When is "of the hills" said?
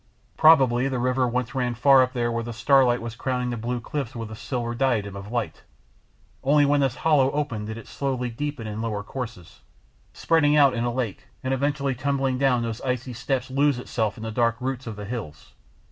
14.87-15.53